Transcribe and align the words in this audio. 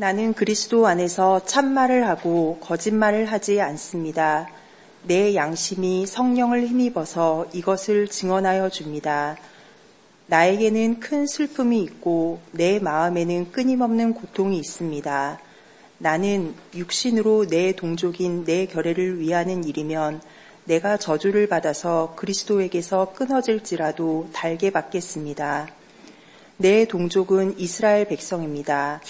나는 0.00 0.32
그리스도 0.32 0.86
안에서 0.86 1.44
참말을 1.44 2.08
하고 2.08 2.56
거짓말을 2.62 3.26
하지 3.26 3.60
않습니다. 3.60 4.48
내 5.02 5.34
양심이 5.34 6.06
성령을 6.06 6.66
힘입어서 6.66 7.48
이것을 7.52 8.08
증언하여 8.08 8.70
줍니다. 8.70 9.36
나에게는 10.26 11.00
큰 11.00 11.26
슬픔이 11.26 11.82
있고 11.82 12.40
내 12.52 12.78
마음에는 12.78 13.52
끊임없는 13.52 14.14
고통이 14.14 14.56
있습니다. 14.56 15.38
나는 15.98 16.54
육신으로 16.74 17.48
내 17.48 17.72
동족인 17.72 18.44
내 18.44 18.64
결애를 18.64 19.20
위하는 19.20 19.64
일이면 19.64 20.22
내가 20.64 20.96
저주를 20.96 21.46
받아서 21.46 22.14
그리스도에게서 22.16 23.12
끊어질지라도 23.12 24.30
달게 24.32 24.70
받겠습니다. 24.70 25.68
내 26.56 26.86
동족은 26.86 27.58
이스라엘 27.58 28.08
백성입니다. 28.08 29.02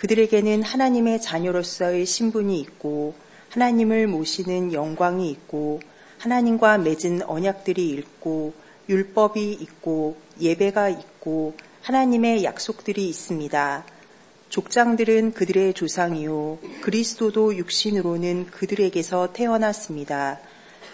그들에게는 0.00 0.62
하나님의 0.62 1.20
자녀로서의 1.20 2.06
신분이 2.06 2.58
있고 2.60 3.12
하나님을 3.50 4.06
모시는 4.06 4.72
영광이 4.72 5.30
있고 5.30 5.82
하나님과 6.16 6.78
맺은 6.78 7.24
언약들이 7.24 7.90
있고 7.90 8.54
율법이 8.88 9.52
있고 9.60 10.16
예배가 10.40 10.88
있고 10.88 11.54
하나님의 11.82 12.44
약속들이 12.44 13.06
있습니다. 13.10 13.84
족장들은 14.48 15.34
그들의 15.34 15.74
조상이요 15.74 16.60
그리스도도 16.80 17.58
육신으로는 17.58 18.46
그들에게서 18.46 19.34
태어났습니다. 19.34 20.40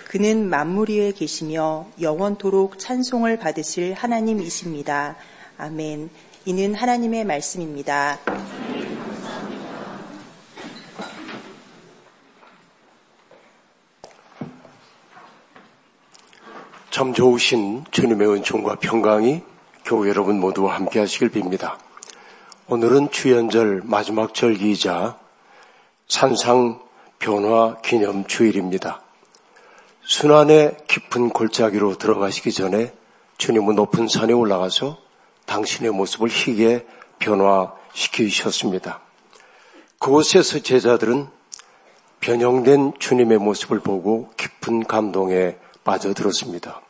그는 0.08 0.48
만물 0.48 0.90
위에 0.90 1.12
계시며 1.12 1.86
영원토록 2.00 2.80
찬송을 2.80 3.38
받으실 3.38 3.94
하나님이십니다. 3.94 5.14
아멘. 5.58 6.10
이는 6.44 6.74
하나님의 6.74 7.24
말씀입니다. 7.24 8.18
참 16.96 17.12
좋으신 17.12 17.84
주님의 17.90 18.26
은총과 18.26 18.76
평강이 18.76 19.42
교회 19.84 20.08
여러분 20.08 20.40
모두와 20.40 20.76
함께 20.76 20.98
하시길 20.98 21.30
빕니다. 21.30 21.76
오늘은 22.68 23.10
주연절 23.10 23.82
마지막 23.84 24.32
절기이자 24.32 25.18
산상 26.08 26.80
변화 27.18 27.76
기념 27.82 28.24
주일입니다. 28.24 29.02
순환의 30.04 30.78
깊은 30.88 31.28
골짜기로 31.28 31.98
들어가시기 31.98 32.50
전에 32.50 32.94
주님은 33.36 33.74
높은 33.74 34.08
산에 34.08 34.32
올라가서 34.32 34.96
당신의 35.44 35.90
모습을 35.90 36.30
희게 36.30 36.86
변화시키셨습니다. 37.18 39.00
그곳에서 39.98 40.60
제자들은 40.60 41.26
변형된 42.20 42.94
주님의 42.98 43.36
모습을 43.36 43.80
보고 43.80 44.30
깊은 44.38 44.84
감동에 44.84 45.58
빠져들었습니다. 45.84 46.85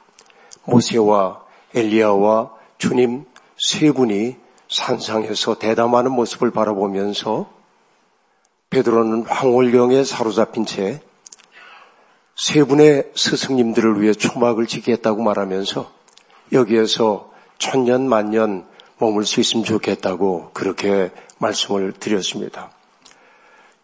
모세와 0.67 1.43
엘리야와 1.75 2.51
주님 2.79 3.25
세 3.59 3.91
분이 3.91 4.37
산상에서 4.69 5.59
대담하는 5.59 6.13
모습을 6.13 6.51
바라보면서 6.51 7.49
베드로는 8.71 9.27
황홀경에 9.27 10.05
사로잡힌 10.05 10.67
채 10.67 11.01
세 12.37 12.65
분의 12.65 13.13
스승님들을 13.15 14.03
위해 14.03 14.13
초막을 14.13 14.67
지겠다고 14.67 15.23
말하면서 15.23 15.91
여기에서 16.53 17.33
천년 17.57 18.07
만년 18.07 18.67
머물 18.99 19.25
수 19.25 19.41
있으면 19.41 19.65
좋겠다고 19.65 20.51
그렇게 20.53 21.11
말씀을 21.39 21.93
드렸습니다. 21.93 22.71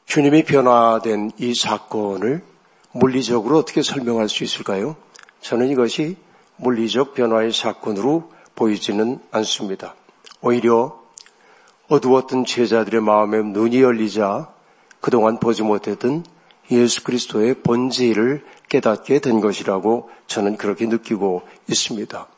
주님이 0.04 0.44
변화된 0.44 1.30
이 1.38 1.54
사건을 1.54 2.44
물리적으로 2.92 3.56
어떻게 3.56 3.80
설명할 3.80 4.28
수 4.28 4.44
있을까요? 4.44 4.96
저는 5.40 5.70
이것이 5.70 6.16
물리적 6.62 7.14
변화의 7.14 7.52
사건으로 7.52 8.30
보이지는 8.54 9.18
않습니다. 9.32 9.96
오히려 10.40 11.00
어두웠던 11.88 12.44
제자들의 12.44 13.00
마음에 13.00 13.42
눈이 13.42 13.82
열리자 13.82 14.48
그동안 15.00 15.40
보지 15.40 15.62
못했던 15.62 16.24
예수 16.70 17.02
그리스도의 17.02 17.62
본질을 17.62 18.44
깨닫게 18.68 19.18
된 19.18 19.40
것이라고 19.40 20.08
저는 20.28 20.56
그렇게 20.56 20.86
느끼고 20.86 21.42
있습니다. 21.68 22.28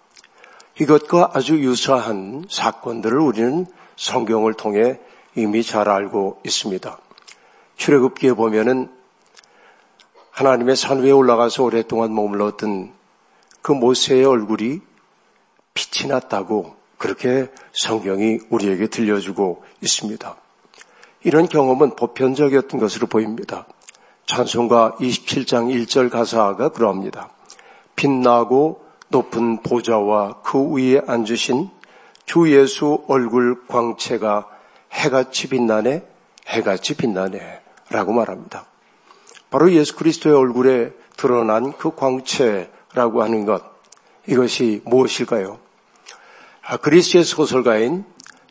이것과 0.80 1.32
아주 1.34 1.58
유사한 1.58 2.46
사건들을 2.48 3.18
우리는 3.18 3.66
성경을 3.96 4.54
통해 4.54 4.98
이미 5.36 5.62
잘 5.62 5.88
알고 5.88 6.40
있습니다. 6.44 6.98
출애굽기에 7.76 8.32
보면은 8.32 8.90
하나님의 10.30 10.76
산 10.76 11.02
위에 11.02 11.10
올라가서 11.10 11.62
오랫동안 11.62 12.14
머물렀던 12.14 13.03
그 13.64 13.72
모세의 13.72 14.26
얼굴이 14.26 14.80
빛이 15.72 16.10
났다고 16.10 16.76
그렇게 16.98 17.50
성경이 17.72 18.40
우리에게 18.50 18.88
들려주고 18.88 19.64
있습니다. 19.80 20.36
이런 21.22 21.48
경험은 21.48 21.96
보편적이었던 21.96 22.78
것으로 22.78 23.06
보입니다. 23.06 23.66
찬송가 24.26 24.96
27장 25.00 25.72
1절 25.72 26.10
가사가 26.10 26.68
그러합니다. 26.68 27.30
빛나고 27.96 28.84
높은 29.08 29.62
보좌와 29.62 30.42
그 30.42 30.74
위에 30.74 31.00
앉으신 31.06 31.70
주 32.26 32.54
예수 32.54 33.02
얼굴 33.08 33.66
광채가 33.66 34.46
해같이 34.92 35.48
빛나네, 35.48 36.06
해같이 36.50 36.98
빛나네, 36.98 37.62
라고 37.88 38.12
말합니다. 38.12 38.66
바로 39.48 39.72
예수 39.72 39.96
그리스도의 39.96 40.36
얼굴에 40.36 40.92
드러난 41.16 41.72
그 41.78 41.94
광채, 41.94 42.68
라고 42.94 43.22
하는 43.22 43.44
것, 43.44 43.62
이것이 44.26 44.82
무엇일까요? 44.84 45.58
아, 46.62 46.76
그리스의 46.76 47.24
소설가인 47.24 48.04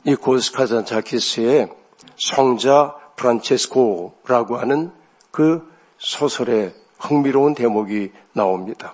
니코스 0.05 0.51
카잔차키스의 0.51 1.69
성자 2.17 2.95
프란체스코라고 3.15 4.57
하는 4.57 4.91
그 5.31 5.67
소설의 5.97 6.73
흥미로운 6.99 7.55
대목이 7.55 8.11
나옵니다. 8.33 8.93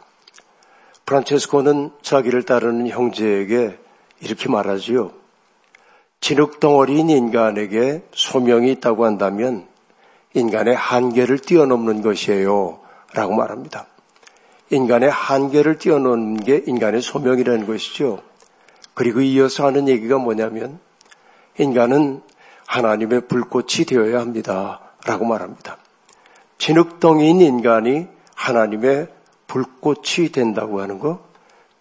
프란체스코는 1.06 1.92
자기를 2.02 2.44
따르는 2.44 2.88
형제에게 2.88 3.78
이렇게 4.22 4.50
말하지요. 4.50 5.12
진흙덩어리인 6.22 7.10
인간에게 7.10 8.04
소명이 8.14 8.72
있다고 8.74 9.06
한다면 9.06 9.68
인간의 10.34 10.76
한계를 10.76 11.40
뛰어넘는 11.40 12.02
것이에요. 12.02 12.80
라고 13.14 13.34
말합니다. 13.34 13.88
인간의 14.72 15.10
한계를 15.10 15.80
뛰어넘는 15.80 16.44
게 16.44 16.64
인간의 16.66 17.02
소명이라는 17.02 17.66
것이죠. 17.66 18.22
그리고 18.94 19.22
이어서 19.22 19.66
하는 19.66 19.88
얘기가 19.88 20.18
뭐냐면 20.18 20.80
인간은 21.58 22.22
하나님의 22.68 23.28
불꽃이 23.28 23.86
되어야 23.88 24.20
합니다. 24.20 24.82
라고 25.06 25.26
말합니다. 25.26 25.78
진흙덩이인 26.58 27.42
인간이 27.42 28.08
하나님의 28.36 29.08
불꽃이 29.48 30.32
된다고 30.32 30.82
하는 30.82 31.00
거, 31.00 31.26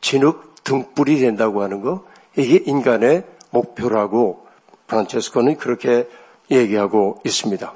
진흙 0.00 0.64
등불이 0.64 1.20
된다고 1.20 1.62
하는 1.62 1.82
거, 1.82 2.06
이게 2.36 2.62
인간의 2.64 3.24
목표라고 3.50 4.46
프란체스코는 4.86 5.56
그렇게 5.56 6.08
얘기하고 6.50 7.20
있습니다. 7.24 7.74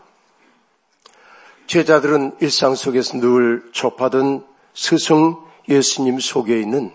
제자들은 1.67 2.37
일상 2.41 2.75
속에서 2.75 3.19
늘 3.19 3.71
접하던 3.73 4.45
스승 4.75 5.37
예수님 5.69 6.21
속에 6.21 6.61
있는 6.61 6.93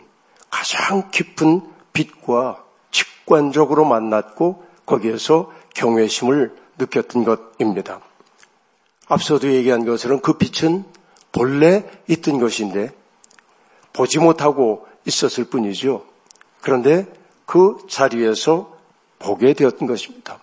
가장 0.49 1.09
깊은 1.11 1.61
빛과 1.93 2.63
직관적으로 2.91 3.85
만났고 3.85 4.63
거기에서 4.85 5.51
경외심을 5.73 6.55
느꼈던 6.77 7.23
것입니다. 7.23 7.99
앞서도 9.07 9.51
얘기한 9.53 9.85
것처럼 9.85 10.21
그 10.21 10.33
빛은 10.33 10.85
본래 11.31 11.85
있던 12.07 12.39
것인데 12.39 12.91
보지 13.93 14.19
못하고 14.19 14.87
있었을 15.05 15.45
뿐이죠. 15.45 16.05
그런데 16.61 17.07
그 17.45 17.77
자리에서 17.89 18.75
보게 19.19 19.53
되었던 19.53 19.87
것입니다. 19.87 20.39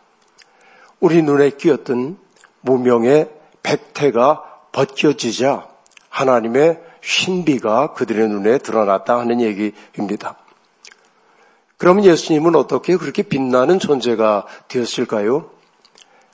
우리 1.00 1.22
눈에 1.22 1.50
끼었던 1.50 2.18
무명의 2.62 3.30
백태가 3.62 4.68
벗겨지자 4.72 5.68
하나님의 6.08 6.80
신비가 7.04 7.92
그들의 7.92 8.28
눈에 8.28 8.58
드러났다 8.58 9.18
하는 9.18 9.40
얘기입니다. 9.40 10.36
그러면 11.76 12.04
예수님은 12.04 12.56
어떻게 12.56 12.96
그렇게 12.96 13.22
빛나는 13.22 13.78
존재가 13.78 14.46
되었을까요? 14.68 15.50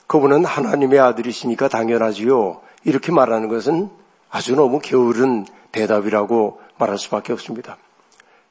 그분은 0.06 0.44
하나님의 0.44 1.00
아들이시니까 1.00 1.68
당연하지요. 1.68 2.60
이렇게 2.84 3.10
말하는 3.10 3.48
것은 3.48 3.90
아주 4.30 4.54
너무 4.54 4.78
게으른 4.78 5.46
대답이라고 5.72 6.60
말할 6.78 6.98
수밖에 6.98 7.32
없습니다. 7.32 7.76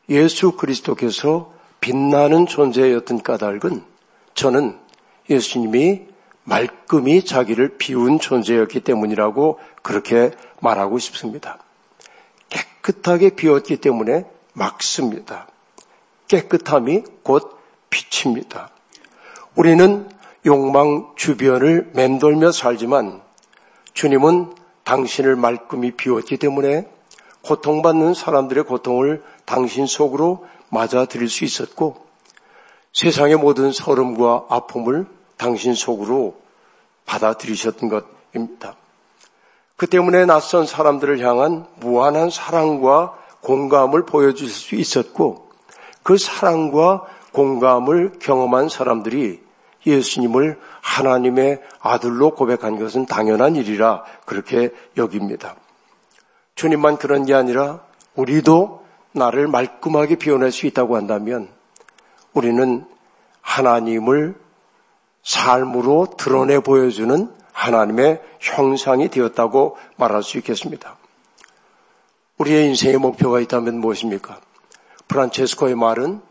예수 0.09 0.53
그리스도께서 0.53 1.53
빛나는 1.79 2.47
존재였던 2.47 3.23
까닭은 3.23 3.83
저는 4.33 4.77
예수님이 5.29 6.07
말, 6.43 6.67
말끔히 6.89 7.23
자기를 7.23 7.77
비운 7.77 8.19
존재였기 8.19 8.81
때문이라고 8.81 9.59
그렇게 9.83 10.31
말하고 10.59 10.97
싶습니다. 10.97 11.59
깨끗하게 12.89 13.31
비웠기 13.31 13.77
때문에 13.77 14.25
막습니다. 14.53 15.47
깨끗함이 16.27 17.03
곧 17.23 17.57
빛입니다. 17.89 18.69
우리는 19.55 20.09
욕망 20.45 21.13
주변을 21.15 21.91
맴돌며 21.93 22.51
살지만 22.51 23.21
주님은 23.93 24.55
당신을 24.83 25.35
말끔히 25.35 25.91
비웠기 25.91 26.37
때문에 26.37 26.89
고통받는 27.43 28.13
사람들의 28.13 28.63
고통을 28.63 29.23
당신 29.45 29.85
속으로 29.85 30.45
맞아들일 30.69 31.29
수 31.29 31.45
있었고 31.45 32.07
세상의 32.93 33.37
모든 33.37 33.71
서름과 33.71 34.47
아픔을 34.49 35.05
당신 35.37 35.75
속으로 35.75 36.37
받아들이셨던 37.05 37.89
것입니다. 37.89 38.75
그 39.79 39.87
때문에 39.87 40.25
낯선 40.25 40.65
사람들을 40.65 41.25
향한 41.25 41.65
무한한 41.77 42.29
사랑과 42.29 43.17
공감을 43.39 44.05
보여줄 44.05 44.49
수 44.49 44.75
있었고 44.75 45.47
그 46.03 46.17
사랑과 46.17 47.05
공감을 47.31 48.19
경험한 48.19 48.67
사람들이 48.67 49.41
예수님을 49.87 50.59
하나님의 50.81 51.61
아들로 51.79 52.35
고백한 52.35 52.77
것은 52.77 53.05
당연한 53.05 53.55
일이라 53.55 54.03
그렇게 54.25 54.71
여깁니다. 54.97 55.55
주님만 56.55 56.97
그런 56.97 57.23
게 57.23 57.33
아니라 57.33 57.79
우리도 58.15 58.83
나를 59.13 59.47
말끔하게 59.47 60.15
비워낼 60.15 60.51
수 60.51 60.67
있다고 60.67 60.97
한다면 60.97 61.47
우리는 62.33 62.85
하나님을 63.39 64.35
삶으로 65.23 66.15
드러내 66.17 66.59
보여주는 66.59 67.38
하나님의 67.51 68.21
형상이 68.39 69.09
되었다고 69.09 69.77
말할 69.97 70.23
수 70.23 70.37
있겠습니다. 70.37 70.97
우리의 72.37 72.67
인생의 72.67 72.97
목표가 72.97 73.39
있다면 73.39 73.79
무엇입니까? 73.79 74.39
프란체스코의 75.07 75.75
말은 75.75 76.21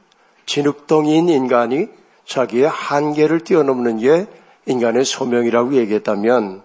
진흙덩이인 0.46 1.28
인간이 1.28 1.88
자기의 2.24 2.68
한계를 2.68 3.40
뛰어넘는 3.40 3.98
게 3.98 4.26
인간의 4.66 5.04
소명이라고 5.04 5.74
얘기했다면 5.74 6.62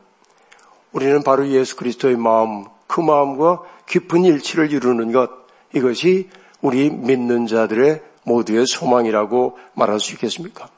우리는 0.94 1.23
바로 1.23 1.47
예수 1.47 1.75
그리스도의 1.75 2.17
마음, 2.17 2.65
그 2.88 3.01
마음과 3.01 3.61
깊은 3.88 4.23
일치를 4.23 4.71
이루는 4.71 5.11
것, 5.11 5.29
이것이 5.73 6.29
우리 6.61 6.89
믿는 6.89 7.47
자들의 7.47 8.01
모두의 8.23 8.65
소망이라고 8.67 9.57
말할 9.73 10.00
수 10.00 10.13
있겠습니까? 10.13 10.69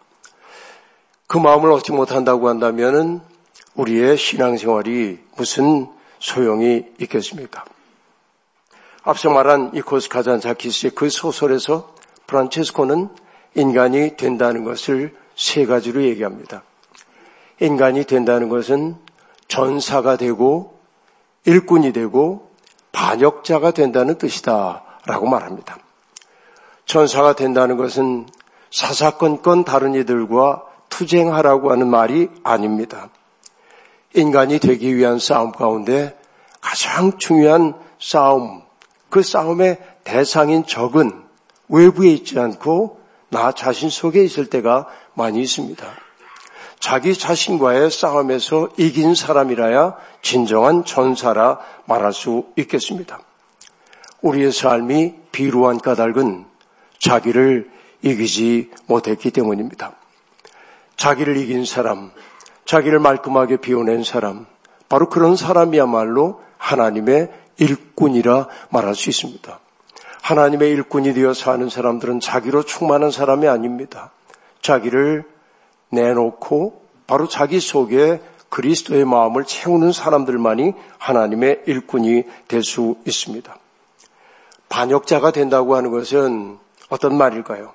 그 1.27 1.38
마음을 1.38 1.72
얻지 1.72 1.92
못한다고 1.92 2.48
한다면 2.48 3.22
우리의 3.75 4.18
신앙생활이 4.18 5.19
무슨 5.38 5.88
소용이 6.19 6.86
있겠습니까? 7.00 7.66
앞서 9.04 9.30
말한 9.30 9.72
이코스 9.75 10.10
카잔자키스의 10.10 10.92
그 10.95 11.10
소설에서 11.10 11.94
프란체스코는 12.27 13.10
인간이 13.56 14.18
된다는 14.18 14.63
것을 14.63 15.16
세 15.36 15.66
가지로 15.66 16.04
얘기합니다. 16.04 16.63
인간이 17.60 18.06
된다는 18.06 18.50
것은 18.50 18.95
전사가 19.48 20.18
되고 20.18 20.80
일꾼이 21.45 21.94
되고 21.94 22.51
반역자가 22.92 23.72
된다는 23.72 24.18
뜻이다 24.18 24.83
라고 25.06 25.27
말합니다. 25.27 25.77
전사가 26.86 27.36
된다는 27.36 27.77
것은 27.77 28.27
사사건건 28.72 29.63
다른 29.63 29.94
이들과 29.94 30.63
투쟁하라고 30.89 31.72
하는 31.72 31.88
말이 31.88 32.30
아닙니다. 32.44 33.10
인간이 34.16 34.60
되기 34.60 34.96
위한 34.96 35.20
싸움 35.20 35.52
가운데 35.52 36.18
가장 36.62 37.18
중요한 37.18 37.74
싸움, 38.00 38.64
그 39.10 39.22
싸움의 39.22 39.78
대상인 40.04 40.66
적은 40.66 41.12
외부에 41.70 42.10
있지 42.10 42.40
않고 42.40 43.00
나 43.30 43.52
자신 43.52 43.90
속에 43.90 44.24
있을 44.24 44.48
때가 44.50 44.88
많이 45.14 45.42
있습니다. 45.42 45.86
자기 46.80 47.18
자신과의 47.18 47.90
싸움에서 47.90 48.70
이긴 48.78 49.16
사람이라야 49.16 49.96
진정한 50.22 50.86
전사라 50.86 51.60
말할 51.86 52.14
수 52.14 52.46
있겠습니다. 52.58 53.20
우리의 54.22 54.52
삶이 54.52 55.16
비루한 55.32 55.80
까닭은 55.80 56.46
자기를 57.00 57.70
이기지 58.02 58.72
못했기 58.88 59.32
때문입니다. 59.32 59.94
자기를 60.98 61.38
이긴 61.38 61.66
사람, 61.66 62.12
자기를 62.66 63.00
말끔하게 63.00 63.58
비워낸 63.58 64.04
사람, 64.04 64.46
바로 64.90 65.10
그런 65.10 65.36
사람이야말로 65.36 66.42
하나님의 66.58 67.32
일꾼이라 67.58 68.48
말할 68.70 68.96
수 68.96 69.10
있습니다. 69.10 69.60
하나님의 70.22 70.72
일꾼이 70.72 71.14
되어 71.14 71.34
사는 71.34 71.70
사람들은 71.70 72.20
자기로 72.20 72.64
충만한 72.64 73.12
사람이 73.12 73.48
아닙니다. 73.48 74.12
자기를 74.62 75.24
내놓고 75.90 76.82
바로 77.06 77.28
자기 77.28 77.60
속에 77.60 78.20
그리스도의 78.50 79.06
마음을 79.06 79.44
채우는 79.46 79.92
사람들만이 79.92 80.74
하나님의 80.98 81.64
일꾼이 81.68 82.24
될 82.48 82.64
수 82.64 82.96
있습니다. 83.06 83.56
반역자가 84.70 85.32
된다고 85.32 85.76
하는 85.76 85.92
것은 85.92 86.58
어떤 86.90 87.16
말일까요? 87.18 87.74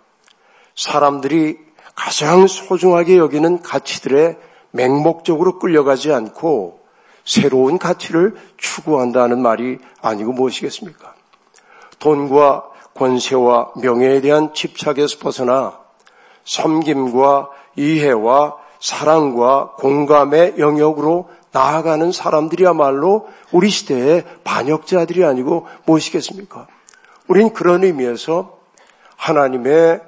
사람들이 0.74 1.58
가장 1.94 2.46
소중하게 2.46 3.18
여기는 3.18 3.62
가치들에 3.62 4.36
맹목적으로 4.72 5.58
끌려가지 5.58 6.12
않고 6.12 6.80
새로운 7.24 7.78
가치를 7.78 8.36
추구한다는 8.56 9.40
말이 9.40 9.78
아니고 10.00 10.32
무엇이겠습니까? 10.32 11.14
돈과 11.98 12.64
권세와 12.94 13.72
명예에 13.76 14.20
대한 14.20 14.52
집착에서 14.54 15.18
벗어나 15.18 15.78
섬김과 16.44 17.50
이해와 17.76 18.56
사랑과 18.80 19.72
공감의 19.78 20.54
영역으로 20.58 21.28
나아가는 21.52 22.10
사람들이야말로 22.12 23.28
우리 23.52 23.68
시대의 23.68 24.24
반역자들이 24.44 25.24
아니고 25.24 25.66
무엇이겠습니까? 25.84 26.66
우린 27.28 27.52
그런 27.52 27.84
의미에서 27.84 28.58
하나님의 29.16 30.00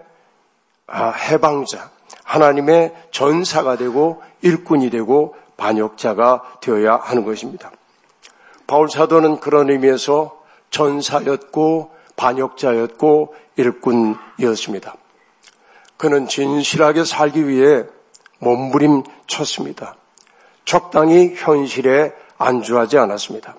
아, 0.86 1.10
해방자, 1.10 1.90
하나님의 2.24 2.94
전사가 3.10 3.76
되고 3.76 4.22
일꾼이 4.42 4.90
되고 4.90 5.34
반역자가 5.56 6.58
되어야 6.60 6.96
하는 6.96 7.24
것입니다. 7.24 7.70
바울 8.66 8.88
사도는 8.88 9.40
그런 9.40 9.70
의미에서 9.70 10.40
전사였고 10.70 11.90
반역자였고 12.16 13.34
일꾼이었습니다. 13.56 14.94
그는 15.96 16.26
진실하게 16.26 17.04
살기 17.04 17.46
위해 17.46 17.84
몸부림 18.38 19.04
쳤습니다. 19.26 19.96
적당히 20.64 21.34
현실에 21.36 22.12
안주하지 22.38 22.98
않았습니다. 22.98 23.54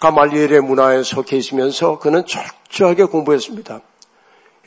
가말리엘의 0.00 0.60
문화에 0.60 1.02
속해 1.02 1.36
있으면서 1.36 1.98
그는 1.98 2.24
철저하게 2.26 3.04
공부했습니다. 3.04 3.80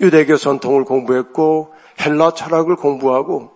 유대교 0.02 0.38
전통을 0.38 0.86
공부했고 0.86 1.74
헬라 2.00 2.34
철학을 2.34 2.76
공부하고 2.76 3.52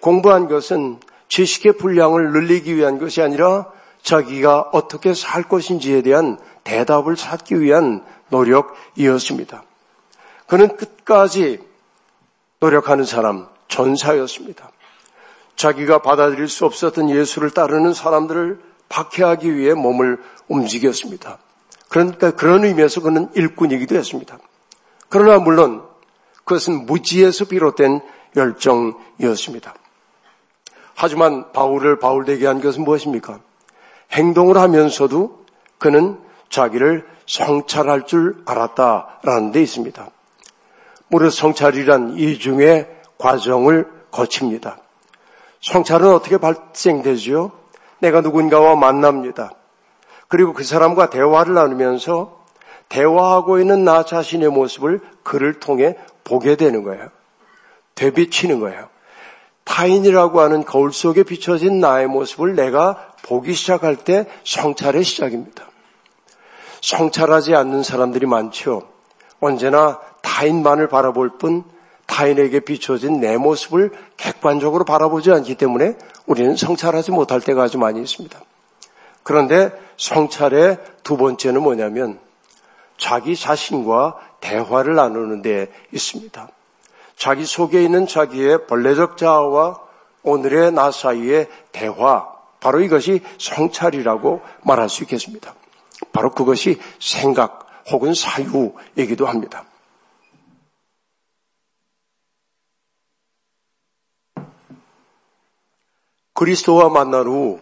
공부한 0.00 0.48
것은 0.48 0.98
지식의 1.28 1.74
분량을 1.74 2.32
늘리기 2.32 2.76
위한 2.76 2.98
것이 2.98 3.22
아니라 3.22 3.66
자기가 4.02 4.70
어떻게 4.72 5.14
살 5.14 5.42
것인지에 5.42 6.02
대한 6.02 6.38
대답을 6.64 7.16
찾기 7.16 7.60
위한 7.60 8.04
노력이었습니다. 8.28 9.62
그는 10.46 10.76
끝까지 10.76 11.60
노력하는 12.60 13.04
사람, 13.04 13.48
전사였습니다. 13.68 14.70
자기가 15.56 16.02
받아들일 16.02 16.48
수 16.48 16.64
없었던 16.64 17.10
예수를 17.10 17.50
따르는 17.50 17.92
사람들을 17.92 18.60
박해하기 18.88 19.56
위해 19.56 19.74
몸을 19.74 20.18
움직였습니다. 20.48 21.38
그러니까 21.88 22.30
그런 22.32 22.64
의미에서 22.64 23.00
그는 23.00 23.28
일꾼이기도 23.34 23.94
했습니다. 23.94 24.38
그러나 25.10 25.38
물론 25.38 25.82
그것은 26.44 26.86
무지에서 26.86 27.44
비롯된 27.44 28.00
열정이었습니다. 28.36 29.74
하지만 30.94 31.52
바울을 31.52 31.98
바울되게 31.98 32.46
한 32.46 32.60
것은 32.60 32.84
무엇입니까? 32.84 33.40
행동을 34.12 34.56
하면서도 34.56 35.44
그는 35.78 36.18
자기를 36.48 37.06
성찰할 37.26 38.06
줄 38.06 38.42
알았다라는 38.46 39.52
데 39.52 39.62
있습니다. 39.62 40.10
무릇 41.08 41.32
성찰이란 41.32 42.16
이중의 42.16 42.88
과정을 43.18 43.88
거칩니다. 44.10 44.78
성찰은 45.60 46.12
어떻게 46.12 46.38
발생되지요? 46.38 47.52
내가 47.98 48.20
누군가와 48.20 48.76
만납니다. 48.76 49.52
그리고 50.28 50.52
그 50.52 50.64
사람과 50.64 51.10
대화를 51.10 51.54
나누면서 51.54 52.39
대화하고 52.90 53.58
있는 53.58 53.84
나 53.84 54.04
자신의 54.04 54.50
모습을 54.50 55.00
그를 55.22 55.58
통해 55.58 55.96
보게 56.24 56.56
되는 56.56 56.82
거예요. 56.82 57.08
되비치는 57.94 58.60
거예요. 58.60 58.88
타인이라고 59.64 60.40
하는 60.40 60.64
거울 60.64 60.92
속에 60.92 61.22
비춰진 61.22 61.80
나의 61.80 62.08
모습을 62.08 62.54
내가 62.54 63.12
보기 63.22 63.54
시작할 63.54 63.96
때 63.96 64.26
성찰의 64.44 65.04
시작입니다. 65.04 65.66
성찰하지 66.82 67.54
않는 67.54 67.82
사람들이 67.82 68.26
많죠. 68.26 68.88
언제나 69.38 70.00
타인만을 70.22 70.88
바라볼 70.88 71.38
뿐 71.38 71.62
타인에게 72.06 72.60
비춰진 72.60 73.20
내 73.20 73.36
모습을 73.36 73.92
객관적으로 74.16 74.84
바라보지 74.84 75.30
않기 75.30 75.54
때문에 75.54 75.96
우리는 76.26 76.56
성찰하지 76.56 77.12
못할 77.12 77.40
때가 77.40 77.62
아주 77.62 77.78
많이 77.78 78.00
있습니다. 78.00 78.40
그런데 79.22 79.70
성찰의 79.96 80.78
두 81.04 81.16
번째는 81.16 81.62
뭐냐면 81.62 82.18
자기 83.00 83.34
자신과 83.34 84.16
대화를 84.40 84.94
나누는 84.94 85.42
데 85.42 85.72
있습니다. 85.90 86.48
자기 87.16 87.44
속에 87.44 87.82
있는 87.82 88.06
자기의 88.06 88.66
벌레적 88.66 89.16
자아와 89.16 89.80
오늘의 90.22 90.72
나 90.72 90.90
사이의 90.90 91.48
대화, 91.72 92.28
바로 92.60 92.80
이것이 92.80 93.22
성찰이라고 93.38 94.42
말할 94.62 94.90
수 94.90 95.02
있겠습니다. 95.04 95.54
바로 96.12 96.30
그것이 96.30 96.78
생각 97.00 97.66
혹은 97.90 98.12
사유이기도 98.12 99.26
합니다. 99.26 99.64
그리스도와 106.34 106.90
만난 106.90 107.26
후 107.26 107.60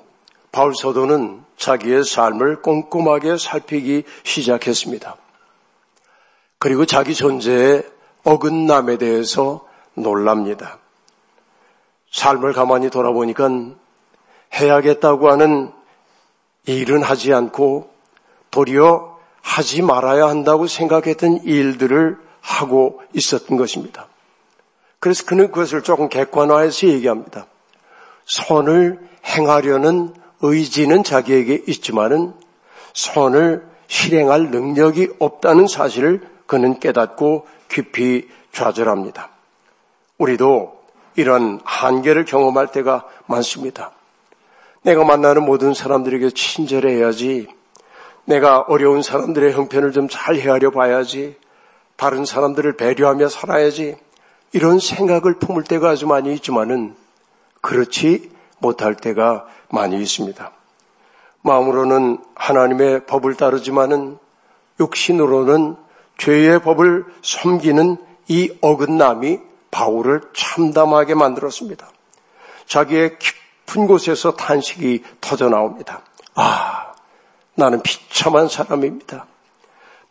바울 0.50 0.74
서도는 0.74 1.44
자기의 1.56 2.04
삶을 2.04 2.62
꼼꼼하게 2.62 3.36
살피기 3.36 4.04
시작했습니다. 4.24 5.16
그리고 6.58 6.86
자기 6.86 7.14
존재의 7.14 7.84
어긋남에 8.24 8.98
대해서 8.98 9.66
놀랍니다. 9.94 10.78
삶을 12.10 12.52
가만히 12.52 12.90
돌아보니까 12.90 13.48
해야겠다고 14.54 15.30
하는 15.30 15.72
일은 16.66 17.02
하지 17.02 17.32
않고 17.32 17.90
도리어 18.50 19.18
하지 19.40 19.82
말아야 19.82 20.28
한다고 20.28 20.66
생각했던 20.66 21.42
일들을 21.44 22.18
하고 22.40 23.02
있었던 23.14 23.56
것입니다. 23.56 24.08
그래서 25.00 25.24
그는 25.24 25.48
그것을 25.48 25.82
조금 25.82 26.08
객관화해서 26.08 26.88
얘기합니다. 26.88 27.46
선을 28.26 28.98
행하려는 29.24 30.14
의지는 30.40 31.04
자기에게 31.04 31.64
있지만은 31.68 32.34
선을 32.94 33.66
실행할 33.86 34.50
능력이 34.50 35.08
없다는 35.18 35.66
사실을 35.66 36.37
그는 36.48 36.80
깨닫고 36.80 37.46
깊이 37.68 38.28
좌절합니다. 38.50 39.30
우리도 40.16 40.82
이런 41.14 41.60
한계를 41.64 42.24
경험할 42.24 42.72
때가 42.72 43.06
많습니다. 43.26 43.92
내가 44.82 45.04
만나는 45.04 45.44
모든 45.44 45.74
사람들에게 45.74 46.30
친절해야지. 46.30 47.48
내가 48.24 48.60
어려운 48.60 49.02
사람들의 49.02 49.52
형편을 49.52 49.92
좀 49.92 50.08
잘 50.08 50.36
헤아려 50.36 50.70
봐야지. 50.70 51.36
다른 51.96 52.24
사람들을 52.24 52.76
배려하며 52.76 53.28
살아야지. 53.28 53.96
이런 54.52 54.78
생각을 54.78 55.34
품을 55.38 55.64
때가 55.64 55.90
아주 55.90 56.06
많이 56.06 56.32
있지만은 56.34 56.94
그렇지 57.60 58.30
못할 58.58 58.94
때가 58.94 59.46
많이 59.70 60.00
있습니다. 60.00 60.50
마음으로는 61.42 62.18
하나님의 62.34 63.06
법을 63.06 63.34
따르지만은 63.34 64.18
육신으로는 64.80 65.76
죄의 66.18 66.62
법을 66.62 67.04
섬기는 67.22 67.96
이 68.28 68.52
어긋남이 68.60 69.38
바울을 69.70 70.20
참담하게 70.34 71.14
만들었습니다. 71.14 71.88
자기의 72.66 73.18
깊은 73.18 73.86
곳에서 73.86 74.32
탄식이 74.32 75.02
터져 75.20 75.48
나옵니다. 75.48 76.02
아, 76.34 76.92
나는 77.54 77.82
비참한 77.82 78.48
사람입니다. 78.48 79.26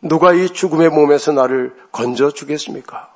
누가 0.02 0.32
이 0.32 0.48
죽음의 0.48 0.90
몸에서 0.90 1.32
나를 1.32 1.74
건져 1.92 2.30
주겠습니까? 2.30 3.12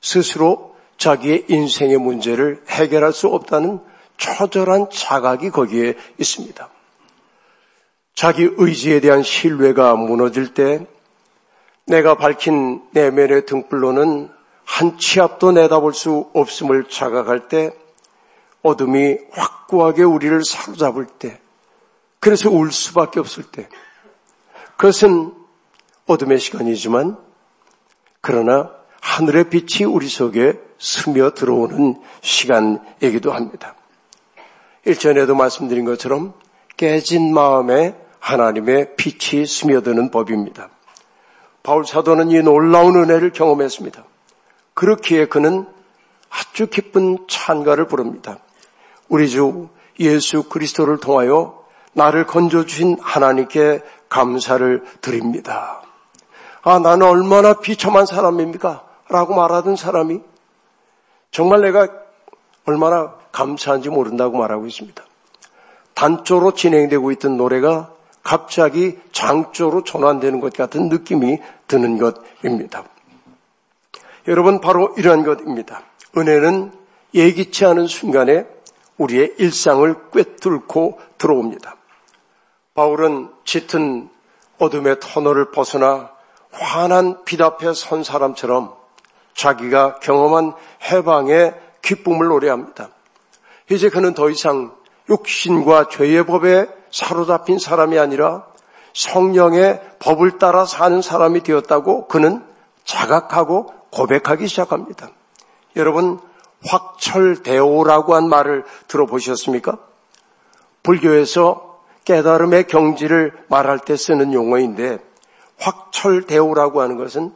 스스로 0.00 0.76
자기의 0.96 1.46
인생의 1.48 1.98
문제를 1.98 2.62
해결할 2.68 3.12
수 3.12 3.28
없다는 3.28 3.80
처절한 4.16 4.90
자각이 4.90 5.50
거기에 5.50 5.94
있습니다. 6.18 6.68
자기 8.14 8.48
의지에 8.56 9.00
대한 9.00 9.22
신뢰가 9.22 9.94
무너질 9.94 10.54
때 10.54 10.86
내가 11.88 12.16
밝힌 12.16 12.82
내면의 12.92 13.46
등불로는 13.46 14.30
한 14.64 14.98
치 14.98 15.20
앞도 15.20 15.50
내다볼 15.52 15.94
수 15.94 16.30
없음을 16.34 16.88
자각할 16.88 17.48
때 17.48 17.72
어둠이 18.62 19.16
확고하게 19.32 20.04
우리를 20.04 20.44
사로잡을 20.44 21.06
때 21.06 21.40
그래서 22.20 22.50
울 22.50 22.70
수밖에 22.70 23.18
없을 23.18 23.44
때 23.44 23.68
그것은 24.76 25.32
어둠의 26.06 26.38
시간이지만 26.38 27.16
그러나 28.20 28.70
하늘의 29.00 29.50
빛이 29.50 29.84
우리 29.88 30.06
속에 30.06 30.60
스며 30.78 31.30
들어오는 31.30 32.00
시간이기도 32.20 33.32
합니다. 33.32 33.74
일전에도 34.84 35.34
말씀드린 35.34 35.84
것처럼 35.84 36.34
깨진 36.76 37.32
마음에 37.32 37.96
하나님의 38.20 38.96
빛이 38.96 39.46
스며드는 39.46 40.10
법입니다. 40.10 40.70
바울 41.62 41.84
사도는 41.86 42.30
이 42.30 42.40
놀라운 42.40 42.96
은혜를 42.96 43.32
경험했습니다. 43.32 44.04
그렇기에 44.74 45.26
그는 45.26 45.66
아주 46.30 46.68
기쁜 46.68 47.18
찬가를 47.28 47.86
부릅니다. 47.86 48.38
우리 49.08 49.28
주 49.28 49.68
예수 50.00 50.44
그리스도를 50.44 50.98
통하여 50.98 51.64
나를 51.92 52.26
건져주신 52.26 52.98
하나님께 53.00 53.82
감사를 54.08 54.84
드립니다. 55.00 55.82
아, 56.62 56.78
나는 56.78 57.06
얼마나 57.06 57.54
비참한 57.54 58.06
사람입니까? 58.06 58.84
라고 59.08 59.34
말하던 59.34 59.76
사람이 59.76 60.20
정말 61.30 61.62
내가 61.62 61.88
얼마나 62.66 63.14
감사한지 63.32 63.88
모른다고 63.88 64.38
말하고 64.38 64.66
있습니다. 64.66 65.02
단조로 65.94 66.52
진행되고 66.52 67.10
있던 67.12 67.36
노래가 67.36 67.92
갑자기 68.28 68.98
장조로 69.10 69.84
전환되는 69.84 70.40
것 70.40 70.52
같은 70.52 70.90
느낌이 70.90 71.38
드는 71.66 71.96
것입니다. 71.96 72.84
여러분 74.26 74.60
바로 74.60 74.94
이러한 74.98 75.24
것입니다. 75.24 75.84
은혜는 76.14 76.70
예기치 77.14 77.64
않은 77.64 77.86
순간에 77.86 78.46
우리의 78.98 79.36
일상을 79.38 80.10
꿰뚫고 80.10 81.00
들어옵니다. 81.16 81.76
바울은 82.74 83.30
짙은 83.44 84.10
어둠의 84.58 85.00
터널을 85.00 85.50
벗어나 85.50 86.10
환한 86.50 87.24
빛 87.24 87.40
앞에 87.40 87.72
선 87.72 88.04
사람처럼 88.04 88.74
자기가 89.32 90.00
경험한 90.00 90.52
해방의 90.82 91.54
기쁨을 91.80 92.26
노래합니다. 92.26 92.90
이제 93.70 93.88
그는 93.88 94.12
더 94.12 94.28
이상 94.28 94.76
육신과 95.08 95.88
죄의 95.88 96.26
법에 96.26 96.77
사로잡힌 96.90 97.58
사람이 97.58 97.98
아니라 97.98 98.46
성령의 98.94 99.80
법을 99.98 100.38
따라 100.38 100.64
사는 100.64 101.00
사람이 101.02 101.42
되었다고 101.42 102.08
그는 102.08 102.44
자각하고 102.84 103.72
고백하기 103.90 104.48
시작합니다. 104.48 105.10
여러분, 105.76 106.18
확철대오라고 106.66 108.14
한 108.14 108.28
말을 108.28 108.64
들어보셨습니까? 108.88 109.78
불교에서 110.82 111.80
깨달음의 112.04 112.66
경지를 112.66 113.32
말할 113.48 113.78
때 113.78 113.96
쓰는 113.96 114.32
용어인데 114.32 114.98
확철대오라고 115.58 116.80
하는 116.80 116.96
것은 116.96 117.32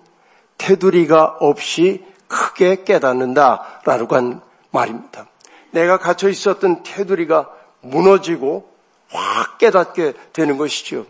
테두리가 0.58 1.36
없이 1.40 2.04
크게 2.26 2.84
깨닫는다라고 2.84 4.16
한 4.16 4.40
말입니다. 4.70 5.26
내가 5.72 5.98
갇혀 5.98 6.28
있었던 6.28 6.82
테두리가 6.82 7.50
무너지고 7.80 8.71
확 9.12 9.58
깨닫게 9.58 10.14
되는 10.32 10.56
것이죠. 10.56 11.06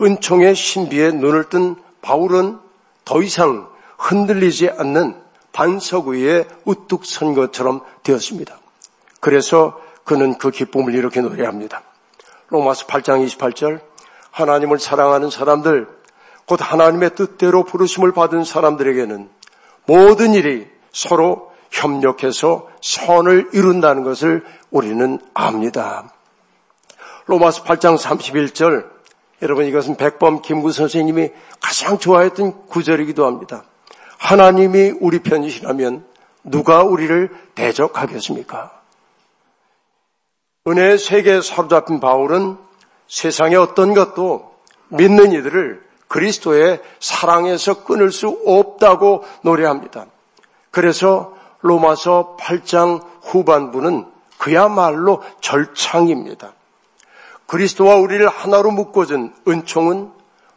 은총의 0.00 0.54
신비에 0.54 1.12
눈을 1.12 1.48
뜬 1.48 1.76
바울은 2.02 2.58
더 3.04 3.22
이상 3.22 3.68
흔들리지 3.98 4.70
않는 4.70 5.16
반석 5.52 6.08
위에 6.08 6.46
우뚝 6.64 7.06
선 7.06 7.34
것처럼 7.34 7.80
되었습니다. 8.02 8.58
그래서 9.20 9.80
그는 10.04 10.38
그 10.38 10.50
기쁨을 10.50 10.94
이렇게 10.94 11.20
노래합니다. 11.20 11.82
로마서 12.48 12.86
8장 12.86 13.26
28절 13.26 13.80
하나님을 14.30 14.78
사랑하는 14.78 15.30
사람들 15.30 15.88
곧 16.46 16.60
하나님의 16.62 17.14
뜻대로 17.14 17.64
부르심을 17.64 18.12
받은 18.12 18.44
사람들에게는 18.44 19.28
모든 19.86 20.34
일이 20.34 20.68
서로 20.92 21.50
협력해서 21.70 22.68
선을 22.80 23.50
이룬다는 23.52 24.04
것을 24.04 24.44
우리는 24.70 25.18
압니다. 25.34 26.12
로마서 27.26 27.64
8장 27.64 27.98
31절 27.98 28.88
여러분 29.42 29.66
이것은 29.66 29.96
백범 29.96 30.42
김구 30.42 30.72
선생님이 30.72 31.30
가장 31.60 31.98
좋아했던 31.98 32.66
구절이기도 32.68 33.26
합니다. 33.26 33.64
하나님이 34.18 34.94
우리 35.00 35.18
편이시라면 35.18 36.06
누가 36.44 36.82
우리를 36.82 37.30
대적하겠습니까? 37.54 38.72
은혜의 40.66 40.98
세계에 40.98 41.42
사로잡힌 41.42 42.00
바울은 42.00 42.56
세상의 43.08 43.56
어떤 43.56 43.94
것도 43.94 44.54
믿는 44.88 45.32
이들을 45.32 45.84
그리스도의 46.08 46.80
사랑에서 47.00 47.84
끊을 47.84 48.10
수 48.10 48.40
없다고 48.46 49.24
노래합니다. 49.42 50.06
그래서 50.70 51.36
로마서 51.60 52.36
8장 52.40 53.04
후반부는 53.22 54.06
그야말로 54.38 55.22
절창입니다. 55.40 56.55
그리스도와 57.46 57.96
우리를 57.96 58.26
하나로 58.28 58.70
묶어준 58.72 59.34
은총은 59.46 60.10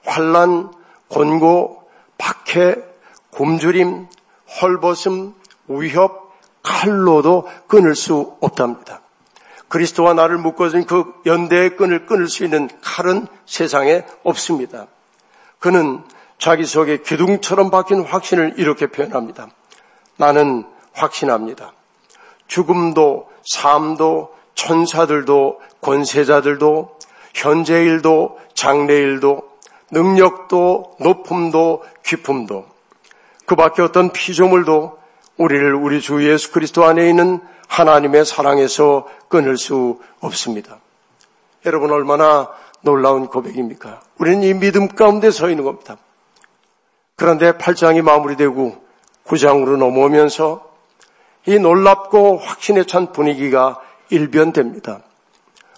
환란, 0.06 0.74
곤고, 1.08 1.84
박해, 2.18 2.76
굶주림, 3.32 4.08
헐벗음, 4.62 5.34
위협, 5.68 6.34
칼로도 6.64 7.48
끊을 7.68 7.96
수 7.96 8.36
없답니다. 8.42 9.02
그리스도와 9.68 10.14
나를 10.14 10.38
묶어준 10.38 10.86
그 10.86 11.14
연대의 11.26 11.76
끈을 11.76 12.06
끊을 12.08 12.28
수 12.28 12.44
있는 12.44 12.70
칼은 12.82 13.28
세상에 13.46 14.04
없습니다. 14.24 14.88
그는 15.60 16.04
자기 16.40 16.66
속에 16.66 17.02
기둥처럼 17.02 17.70
박힌 17.70 18.02
확신을 18.02 18.56
이렇게 18.58 18.88
표현합니다. 18.88 19.48
나는 20.18 20.66
확신합니다. 20.94 21.74
죽음도 22.48 23.30
삶도 23.46 24.34
천사들도 24.60 25.62
권세자들도 25.82 27.00
현재일도 27.34 28.40
장래일도 28.54 29.50
능력도 29.92 30.98
높음도 31.00 31.84
깊음도 32.06 32.66
그 33.46 33.56
밖에 33.56 33.82
어떤 33.82 34.12
피조물도 34.12 35.00
우리를 35.38 35.74
우리 35.76 36.02
주 36.02 36.30
예수 36.30 36.52
그리스도 36.52 36.84
안에 36.84 37.08
있는 37.08 37.40
하나님의 37.70 38.26
사랑에서 38.26 39.08
끊을 39.30 39.58
수 39.58 40.00
없습니다. 40.20 40.80
여러분 41.66 41.92
얼마나 41.92 42.50
놀라운 42.82 43.28
고백입니까? 43.28 44.02
우리는 44.18 44.44
이 44.44 44.54
믿음 44.54 44.90
가운데 44.90 45.32
서 45.32 45.50
있는 45.50 45.64
겁니다. 45.64 45.98
그런데 47.16 47.54
8장이 47.54 48.02
마무리되고 48.02 48.76
9장으로 49.26 49.78
넘어오면서 49.78 50.68
이 51.46 51.58
놀랍고 51.58 52.38
확신에 52.38 52.84
찬 52.84 53.14
분위기가 53.14 53.80
일변됩니다. 54.10 55.02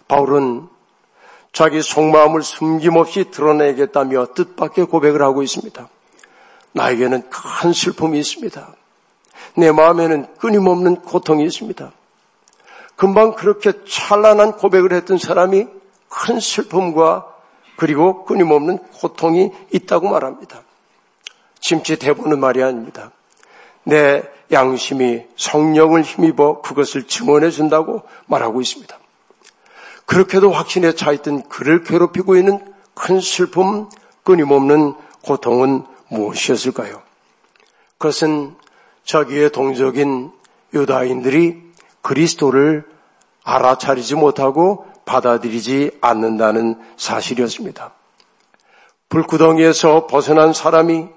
바울은 0.07 0.67
자기 1.53 1.81
속마음을 1.81 2.43
숨김없이 2.43 3.31
드러내겠다며 3.31 4.27
뜻밖의 4.33 4.85
고백을 4.85 5.21
하고 5.21 5.43
있습니다. 5.43 5.89
나에게는 6.73 7.29
큰 7.29 7.73
슬픔이 7.73 8.19
있습니다. 8.19 8.73
내 9.55 9.71
마음에는 9.71 10.35
끊임없는 10.37 11.01
고통이 11.01 11.43
있습니다. 11.45 11.91
금방 12.95 13.33
그렇게 13.33 13.73
찬란한 13.85 14.53
고백을 14.53 14.93
했던 14.93 15.17
사람이 15.17 15.67
큰 16.07 16.39
슬픔과 16.39 17.27
그리고 17.75 18.25
끊임없는 18.25 18.77
고통이 18.77 19.51
있다고 19.71 20.09
말합니다. 20.09 20.61
짐짓 21.59 22.03
해보는 22.03 22.39
말이 22.39 22.61
아닙니다. 22.63 23.11
내 23.83 24.23
양심이 24.51 25.25
성령을 25.37 26.01
힘입어 26.01 26.61
그것을 26.61 27.07
증언해 27.07 27.49
준다고 27.49 28.03
말하고 28.27 28.61
있습니다. 28.61 28.97
그렇게도 30.05 30.51
확신에 30.51 30.93
차있던 30.93 31.47
그를 31.47 31.83
괴롭히고 31.83 32.35
있는 32.35 32.59
큰 32.93 33.21
슬픔, 33.21 33.89
끊임없는 34.23 34.93
고통은 35.23 35.85
무엇이었을까요? 36.09 37.01
그것은 37.97 38.55
자기의 39.05 39.51
동족인 39.51 40.31
유다인들이 40.73 41.61
그리스도를 42.01 42.83
알아차리지 43.43 44.15
못하고 44.15 44.85
받아들이지 45.05 45.97
않는다는 46.01 46.79
사실이었습니다. 46.97 47.93
불구덩이에서 49.09 50.07
벗어난 50.07 50.53
사람이 50.53 51.07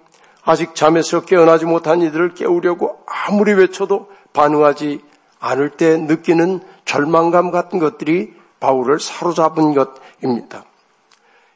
아직 0.45 0.75
잠에서 0.75 1.25
깨어나지 1.25 1.65
못한 1.65 2.03
이들을 2.03 2.35
깨우려고 2.35 3.03
아무리 3.07 3.53
외쳐도 3.55 4.09
반응하지 4.33 5.01
않을 5.41 5.71
때 5.71 5.97
느끼는 5.97 6.61
절망감 6.85 7.51
같은 7.51 7.79
것들이 7.79 8.35
바울을 8.61 9.01
사로잡은 9.01 9.75
것입니다. 9.75 10.65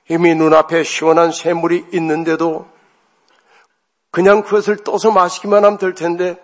이미 0.09 0.35
눈앞에 0.35 0.85
시원한 0.85 1.33
샘물이 1.33 1.87
있는데도 1.93 2.67
그냥 4.11 4.43
그것을 4.43 4.79
떠서 4.79 5.11
마시기만 5.11 5.65
하면 5.65 5.79
될 5.79 5.95
텐데 5.95 6.41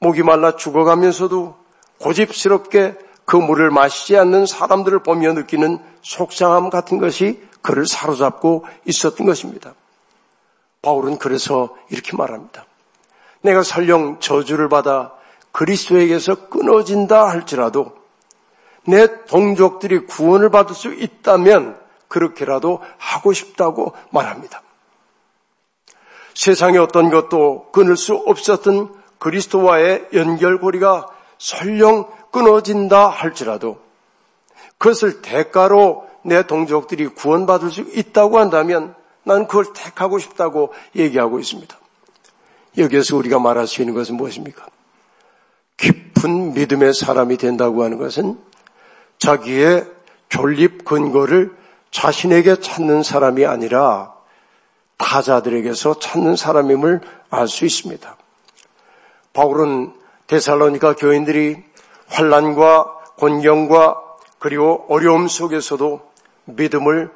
목이 0.00 0.22
말라 0.22 0.56
죽어가면서도 0.56 1.56
고집스럽게 2.00 2.96
그 3.24 3.36
물을 3.36 3.70
마시지 3.70 4.18
않는 4.18 4.44
사람들을 4.44 5.02
보며 5.02 5.32
느끼는 5.32 5.78
속상함 6.02 6.68
같은 6.68 6.98
것이 6.98 7.42
그를 7.62 7.86
사로잡고 7.86 8.66
있었던 8.84 9.26
것입니다. 9.26 9.74
바울은 10.84 11.18
그래서 11.18 11.74
이렇게 11.88 12.14
말합니다. 12.14 12.66
내가 13.40 13.62
설령 13.62 14.20
저주를 14.20 14.68
받아 14.68 15.12
그리스도에게서 15.52 16.48
끊어진다 16.48 17.26
할지라도 17.26 17.94
내 18.86 19.24
동족들이 19.24 20.06
구원을 20.06 20.50
받을 20.50 20.74
수 20.74 20.92
있다면 20.92 21.80
그렇게라도 22.08 22.80
하고 22.98 23.32
싶다고 23.32 23.94
말합니다. 24.10 24.62
세상의 26.34 26.78
어떤 26.78 27.10
것도 27.10 27.70
끊을 27.72 27.96
수 27.96 28.14
없었던 28.14 28.94
그리스도와의 29.18 30.08
연결고리가 30.12 31.08
설령 31.38 32.10
끊어진다 32.30 33.08
할지라도 33.08 33.78
그것을 34.76 35.22
대가로 35.22 36.06
내 36.22 36.46
동족들이 36.46 37.08
구원받을 37.08 37.70
수 37.70 37.80
있다고 37.82 38.38
한다면 38.38 38.94
난 39.24 39.46
그걸 39.46 39.72
택하고 39.72 40.18
싶다고 40.18 40.72
얘기하고 40.94 41.38
있습니다. 41.38 41.76
여기에서 42.78 43.16
우리가 43.16 43.38
말할 43.38 43.66
수 43.66 43.82
있는 43.82 43.94
것은 43.94 44.16
무엇입니까? 44.16 44.66
깊은 45.76 46.54
믿음의 46.54 46.94
사람이 46.94 47.36
된다고 47.36 47.84
하는 47.84 47.98
것은 47.98 48.38
자기의 49.18 49.86
존립 50.28 50.84
근거를 50.84 51.54
자신에게 51.90 52.56
찾는 52.56 53.02
사람이 53.02 53.46
아니라 53.46 54.14
타자들에게서 54.96 55.98
찾는 55.98 56.36
사람임을 56.36 57.00
알 57.30 57.48
수 57.48 57.64
있습니다. 57.64 58.16
바울은 59.32 59.92
데살로니가 60.26 60.94
교인들이 60.94 61.62
환란과 62.06 62.84
곤경과 63.16 64.00
그리고 64.38 64.86
어려움 64.88 65.28
속에서도 65.28 66.00
믿음을 66.44 67.10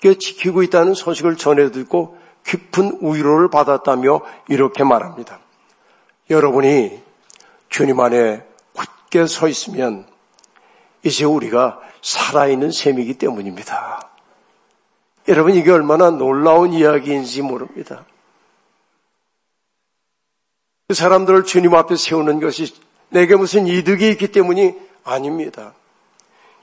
굳게 0.00 0.18
지키고 0.18 0.62
있다는 0.62 0.94
소식을 0.94 1.36
전해 1.36 1.70
듣고 1.70 2.18
깊은 2.44 3.00
위로를 3.02 3.48
받았다며 3.50 4.22
이렇게 4.48 4.82
말합니다. 4.82 5.38
여러분이 6.30 7.00
주님 7.68 8.00
안에 8.00 8.44
굳게 8.72 9.26
서 9.26 9.46
있으면 9.46 10.06
이제 11.04 11.24
우리가 11.24 11.80
살아있는 12.02 12.70
셈이기 12.70 13.14
때문입니다. 13.14 14.08
여러분 15.28 15.54
이게 15.54 15.70
얼마나 15.70 16.10
놀라운 16.10 16.72
이야기인지 16.72 17.42
모릅니다. 17.42 18.04
그 20.88 20.94
사람들을 20.94 21.44
주님 21.44 21.74
앞에 21.74 21.94
세우는 21.96 22.40
것이 22.40 22.74
내게 23.10 23.36
무슨 23.36 23.66
이득이 23.66 24.10
있기 24.10 24.32
때문이 24.32 24.74
아닙니다. 25.04 25.74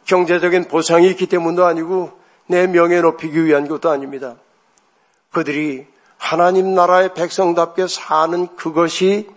경제적인 0.06 0.65
보상이 0.65 1.10
있기 1.10 1.28
때문도 1.28 1.65
아니고 1.65 2.16
내 2.47 2.67
명예 2.67 3.01
높이기 3.01 3.45
위한 3.45 3.67
것도 3.67 3.89
아닙니다. 3.89 4.36
그들이 5.31 5.86
하나님 6.17 6.73
나라의 6.73 7.13
백성답게 7.13 7.88
사는 7.88 8.47
그것이 8.55 9.29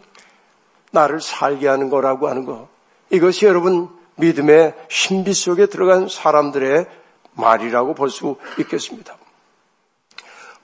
나를 0.93 1.21
살게 1.21 1.69
하는 1.69 1.91
거라고 1.91 2.29
하는 2.29 2.45
것. 2.45 2.69
이것이 3.11 3.47
여러분 3.47 3.89
믿음의 4.17 4.75
신비 4.89 5.33
속에 5.35 5.67
들어간 5.67 6.09
사람들의 6.09 6.87
말이라고 7.35 7.95
볼 7.95 8.11
수 8.11 8.37
있겠습니다. 8.59 9.17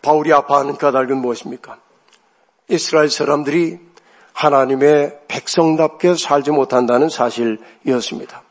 바울이 0.03 0.33
아파하는 0.33 0.77
까닭은 0.77 1.17
무엇입니까? 1.17 1.79
이스라엘 2.69 3.09
사람들이 3.11 3.81
하나님의 4.33 5.21
백성답게 5.29 6.15
살지 6.15 6.51
못한다는 6.51 7.09
사실이었습니다. 7.09 8.43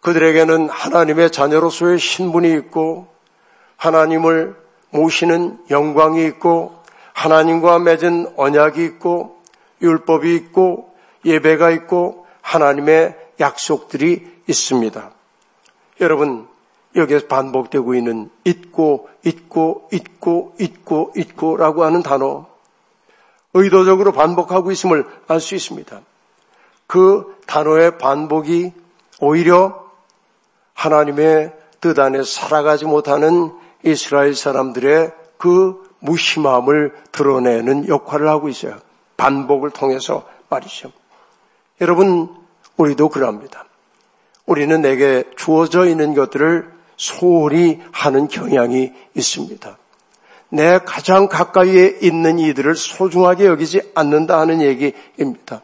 그들에게는 0.00 0.68
하나님의 0.68 1.30
자녀로서의 1.30 1.98
신분이 1.98 2.50
있고 2.52 3.08
하나님을 3.76 4.56
모시는 4.90 5.58
영광이 5.70 6.24
있고 6.26 6.74
하나님과 7.12 7.78
맺은 7.80 8.34
언약이 8.36 8.82
있고 8.84 9.40
율법이 9.82 10.34
있고 10.36 10.94
예배가 11.24 11.70
있고 11.70 12.26
하나님의 12.40 13.16
약속들이 13.40 14.42
있습니다. 14.46 15.10
여러분 16.00 16.48
여기에서 16.96 17.26
반복되고 17.26 17.94
있는 17.94 18.30
잊고 18.44 19.08
잊고 19.24 19.88
잊고 19.92 20.56
잊고 20.60 21.12
잊고라고 21.16 21.84
하는 21.84 22.02
단어 22.02 22.46
의도적으로 23.52 24.12
반복하고 24.12 24.70
있음을 24.70 25.04
알 25.28 25.40
수 25.40 25.54
있습니다. 25.54 26.00
그 26.86 27.36
단어의 27.46 27.98
반복이 27.98 28.72
오히려 29.20 29.89
하나님의 30.74 31.52
뜻 31.80 31.98
안에 31.98 32.22
살아가지 32.22 32.84
못하는 32.84 33.52
이스라엘 33.82 34.34
사람들의 34.34 35.12
그 35.38 35.88
무심함을 36.00 36.94
드러내는 37.12 37.88
역할을 37.88 38.28
하고 38.28 38.48
있어요. 38.48 38.78
반복을 39.16 39.70
통해서 39.70 40.26
말이죠. 40.48 40.92
여러분, 41.80 42.28
우리도 42.76 43.08
그럽니다. 43.08 43.64
우리는 44.46 44.80
내게 44.80 45.24
주어져 45.36 45.86
있는 45.86 46.14
것들을 46.14 46.70
소홀히 46.96 47.80
하는 47.92 48.28
경향이 48.28 48.92
있습니다. 49.14 49.78
내 50.50 50.78
가장 50.78 51.28
가까이에 51.28 51.98
있는 52.02 52.38
이들을 52.38 52.74
소중하게 52.74 53.46
여기지 53.46 53.92
않는다 53.94 54.38
하는 54.38 54.60
얘기입니다. 54.60 55.62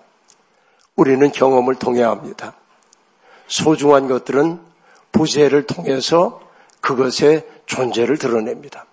우리는 0.95 1.31
경험을 1.31 1.75
통해 1.75 2.03
합니다. 2.03 2.55
소중한 3.49 4.09
것들은 4.09 4.61
부재를 5.17 5.67
통해서 5.67 6.41
그것의 6.81 7.47
존재를 7.67 8.19
드러냅니다. 8.19 8.87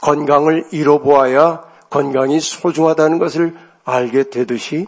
건강을 0.00 0.68
잃어보아야 0.72 1.64
건강이 1.90 2.40
소중하다는 2.40 3.18
것을 3.18 3.56
알게 3.84 4.30
되듯이 4.30 4.86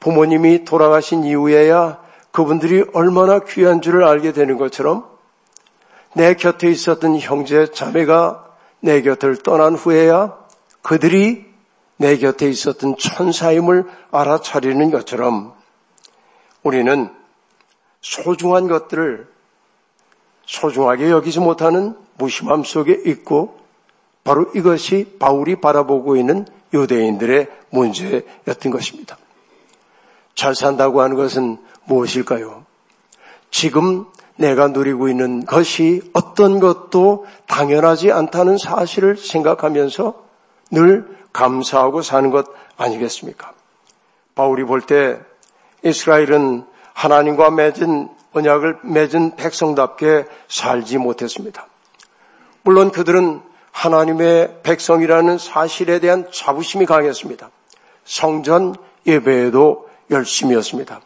부모님이 0.00 0.64
돌아가신 0.64 1.24
이후에야 1.24 2.00
그분들이 2.32 2.84
얼마나 2.92 3.38
귀한 3.40 3.80
줄을 3.80 4.04
알게 4.04 4.32
되는 4.32 4.58
것처럼 4.58 5.06
내 6.14 6.34
곁에 6.34 6.68
있었던 6.68 7.18
형제 7.18 7.70
자매가 7.70 8.44
내 8.80 9.02
곁을 9.02 9.36
떠난 9.36 9.74
후에야 9.74 10.36
그들이 10.82 11.46
내 11.96 12.18
곁에 12.18 12.48
있었던 12.48 12.96
천사임을 12.98 13.84
알아차리는 14.10 14.90
것처럼 14.90 15.54
우리는 16.62 17.10
소중한 18.06 18.68
것들을 18.68 19.26
소중하게 20.46 21.10
여기지 21.10 21.40
못하는 21.40 21.96
무심함 22.18 22.62
속에 22.62 23.02
있고 23.06 23.58
바로 24.22 24.46
이것이 24.54 25.16
바울이 25.18 25.56
바라보고 25.56 26.16
있는 26.16 26.46
유대인들의 26.72 27.48
문제였던 27.70 28.70
것입니다. 28.70 29.18
잘 30.36 30.54
산다고 30.54 31.00
하는 31.02 31.16
것은 31.16 31.58
무엇일까요? 31.86 32.64
지금 33.50 34.06
내가 34.36 34.68
누리고 34.68 35.08
있는 35.08 35.44
것이 35.44 36.00
어떤 36.12 36.60
것도 36.60 37.26
당연하지 37.46 38.12
않다는 38.12 38.56
사실을 38.56 39.16
생각하면서 39.16 40.14
늘 40.70 41.08
감사하고 41.32 42.02
사는 42.02 42.30
것 42.30 42.46
아니겠습니까? 42.76 43.52
바울이 44.36 44.62
볼 44.64 44.82
때 44.82 45.18
이스라엘은 45.82 46.75
하나님과 46.96 47.50
맺은 47.50 48.08
언약을 48.32 48.78
맺은 48.82 49.36
백성답게 49.36 50.24
살지 50.48 50.96
못했습니다. 50.96 51.66
물론 52.62 52.90
그들은 52.90 53.42
하나님의 53.70 54.60
백성이라는 54.62 55.36
사실에 55.36 56.00
대한 56.00 56.26
자부심이 56.32 56.86
강했습니다. 56.86 57.50
성전 58.04 58.74
예배에도 59.06 59.88
열심이었습니다. 60.10 61.00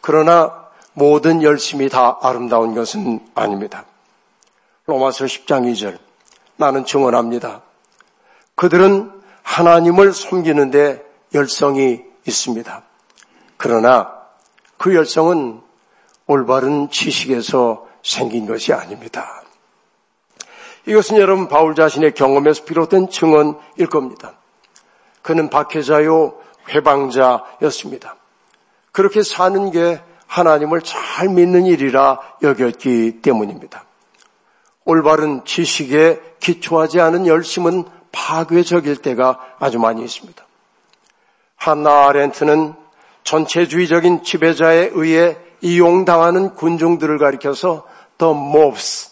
그러나 0.00 0.68
모든 0.94 1.42
열심이 1.42 1.90
다 1.90 2.18
아름다운 2.22 2.74
것은 2.74 3.20
아닙니다. 3.34 3.84
로마서 4.86 5.26
10장 5.26 5.70
2절 5.70 5.98
나는 6.56 6.86
증언합니다. 6.86 7.60
그들은 8.54 9.12
하나님을 9.42 10.14
섬기는데 10.14 11.04
열성이 11.34 12.00
있습니다. 12.26 12.82
그러나 13.58 14.19
그 14.80 14.94
열성은 14.94 15.60
올바른 16.26 16.88
지식에서 16.88 17.86
생긴 18.02 18.46
것이 18.46 18.72
아닙니다. 18.72 19.42
이것은 20.86 21.18
여러분 21.18 21.48
바울 21.48 21.74
자신의 21.74 22.14
경험에서 22.14 22.64
비롯된 22.64 23.10
증언일 23.10 23.88
겁니다. 23.90 24.32
그는 25.20 25.50
박해자요 25.50 26.34
회방자였습니다. 26.70 28.16
그렇게 28.90 29.22
사는 29.22 29.70
게 29.70 30.00
하나님을 30.26 30.80
잘 30.80 31.28
믿는 31.28 31.66
일이라 31.66 32.18
여겼기 32.42 33.20
때문입니다. 33.20 33.84
올바른 34.86 35.44
지식에 35.44 36.22
기초하지 36.40 37.02
않은 37.02 37.26
열심은 37.26 37.84
파괴적일 38.12 38.96
때가 38.96 39.40
아주 39.58 39.78
많이 39.78 40.02
있습니다. 40.02 40.42
한나 41.56 42.08
아렌트는 42.08 42.79
전체주의적인 43.24 44.22
지배자에 44.22 44.90
의해 44.92 45.36
이용당하는 45.60 46.54
군중들을 46.54 47.18
가리켜서 47.18 47.86
the 48.18 48.34
mobs, 48.34 49.10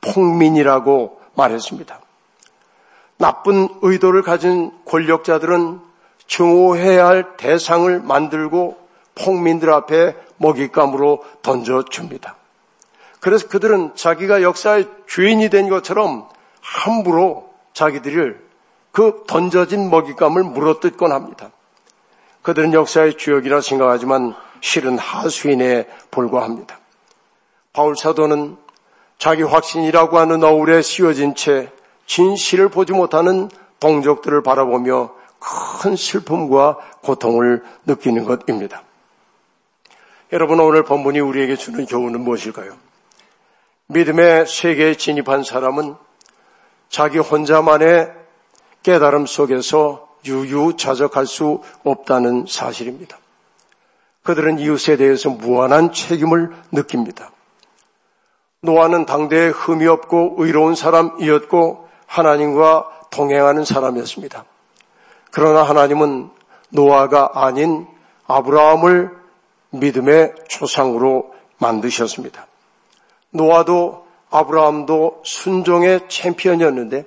폭민이라고 0.00 1.20
말했습니다. 1.34 2.00
나쁜 3.16 3.68
의도를 3.82 4.22
가진 4.22 4.70
권력자들은 4.86 5.80
증오해야 6.26 7.06
할 7.06 7.36
대상을 7.36 8.00
만들고 8.00 8.76
폭민들 9.14 9.72
앞에 9.72 10.16
먹잇감으로 10.38 11.24
던져줍니다. 11.42 12.36
그래서 13.20 13.48
그들은 13.48 13.92
자기가 13.94 14.42
역사의 14.42 14.88
주인이 15.06 15.48
된 15.48 15.68
것처럼 15.68 16.28
함부로 16.60 17.50
자기들을 17.72 18.44
그 18.92 19.24
던져진 19.26 19.90
먹잇감을 19.90 20.42
물어뜯곤 20.42 21.12
합니다. 21.12 21.50
그들은 22.44 22.74
역사의 22.74 23.16
주역이라 23.16 23.62
생각하지만 23.62 24.34
실은 24.60 24.98
하수인에 24.98 25.86
불과합니다. 26.10 26.78
바울 27.72 27.96
사도는 27.96 28.58
자기 29.18 29.42
확신이라고 29.42 30.18
하는 30.18 30.44
어울에 30.44 30.82
씌워진 30.82 31.34
채 31.34 31.72
진실을 32.06 32.68
보지 32.68 32.92
못하는 32.92 33.48
동족들을 33.80 34.42
바라보며 34.42 35.14
큰 35.80 35.96
슬픔과 35.96 36.76
고통을 37.02 37.62
느끼는 37.86 38.24
것입니다. 38.24 38.82
여러분 40.30 40.60
오늘 40.60 40.84
본문이 40.84 41.20
우리에게 41.20 41.56
주는 41.56 41.86
교훈은 41.86 42.20
무엇일까요? 42.20 42.76
믿음의 43.86 44.46
세계에 44.46 44.96
진입한 44.96 45.44
사람은 45.44 45.96
자기 46.90 47.18
혼자만의 47.18 48.12
깨달음 48.82 49.24
속에서 49.24 50.03
유유자적할 50.24 51.26
수 51.26 51.60
없다는 51.84 52.46
사실입니다. 52.48 53.18
그들은 54.22 54.58
이웃에 54.58 54.96
대해서 54.96 55.30
무한한 55.30 55.92
책임을 55.92 56.50
느낍니다. 56.72 57.30
노아는 58.62 59.04
당대에 59.04 59.48
흠이 59.48 59.86
없고 59.86 60.36
의로운 60.38 60.74
사람이었고 60.74 61.88
하나님과 62.06 62.88
동행하는 63.10 63.64
사람이었습니다. 63.64 64.44
그러나 65.30 65.62
하나님은 65.62 66.30
노아가 66.70 67.30
아닌 67.34 67.86
아브라함을 68.26 69.10
믿음의 69.70 70.34
초상으로 70.48 71.34
만드셨습니다. 71.58 72.46
노아도 73.30 74.06
아브라함도 74.30 75.22
순종의 75.24 76.08
챔피언이었는데 76.08 77.04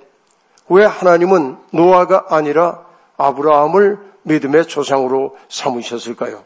왜 0.68 0.84
하나님은 0.84 1.58
노아가 1.72 2.26
아니라 2.28 2.86
아브라함을 3.18 3.98
믿음의 4.22 4.66
조상으로 4.66 5.36
삼으셨을까요? 5.48 6.44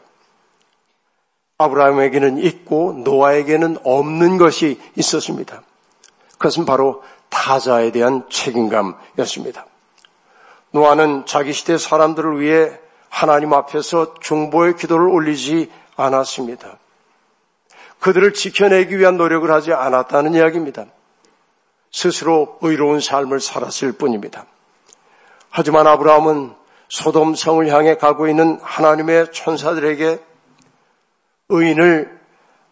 아브라함에게는 1.57 2.39
있고 2.39 2.93
노아에게는 3.03 3.77
없는 3.83 4.37
것이 4.37 4.81
있었습니다. 4.97 5.61
그것은 6.33 6.65
바로 6.65 7.03
타자에 7.29 7.91
대한 7.91 8.27
책임감이었습니다. 8.29 9.65
노아는 10.71 11.25
자기 11.25 11.53
시대 11.53 11.77
사람들을 11.77 12.41
위해 12.41 12.79
하나님 13.07 13.53
앞에서 13.53 14.15
중보의 14.15 14.75
기도를 14.75 15.07
올리지 15.07 15.71
않았습니다. 15.95 16.77
그들을 17.99 18.33
지켜내기 18.33 18.97
위한 18.97 19.17
노력을 19.17 19.49
하지 19.49 19.71
않았다는 19.71 20.33
이야기입니다. 20.33 20.85
스스로 21.91 22.57
의로운 22.61 22.99
삶을 22.99 23.39
살았을 23.39 23.93
뿐입니다. 23.93 24.45
하지만 25.49 25.85
아브라함은 25.85 26.55
소돔성을 26.93 27.67
향해 27.73 27.95
가고 27.95 28.27
있는 28.27 28.59
하나님의 28.61 29.31
천사들에게 29.31 30.19
의인을 31.49 32.19